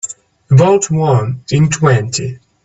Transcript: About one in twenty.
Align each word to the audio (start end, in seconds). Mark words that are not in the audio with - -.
About 0.49 0.89
one 0.89 1.43
in 1.51 1.69
twenty. 1.69 2.39